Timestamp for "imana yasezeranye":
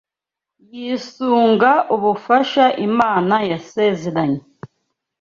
2.87-4.41